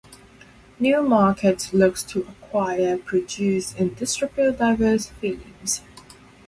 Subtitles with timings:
[0.79, 5.83] Newmarket looks to acquire, produce, and distribute diverse films.